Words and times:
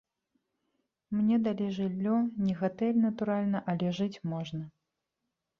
Мне 1.17 1.35
далі 1.49 1.67
жыллё, 1.77 2.15
не 2.45 2.53
гатэль, 2.63 2.97
натуральна, 3.05 3.63
але 3.75 3.93
жыць 3.99 4.21
можна. 4.33 4.63